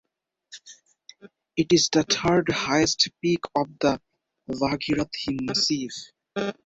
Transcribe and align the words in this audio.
It 1.55 1.67
is 1.71 1.89
the 1.89 2.01
third 2.01 2.49
highest 2.49 3.09
peak 3.21 3.41
of 3.55 3.67
the 3.79 4.01
Bhagirathi 4.49 5.41
Massif. 5.45 5.93